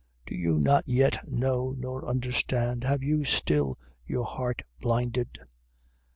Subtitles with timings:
[0.25, 2.85] Do you not yet know nor understand?
[2.85, 5.37] Have you still your heart blinded?